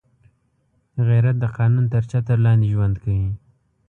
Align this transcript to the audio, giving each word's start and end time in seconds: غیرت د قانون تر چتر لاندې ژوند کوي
غیرت 1.07 1.35
د 1.39 1.45
قانون 1.57 1.85
تر 1.93 2.03
چتر 2.11 2.37
لاندې 2.45 2.67
ژوند 2.73 2.95
کوي 3.03 3.29